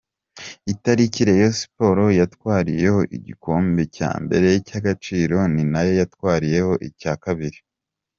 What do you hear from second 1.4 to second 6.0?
Sports yatwariyeho igikombe cya mbere cy’Agaciro ni nayo